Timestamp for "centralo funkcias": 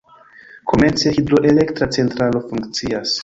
1.99-3.15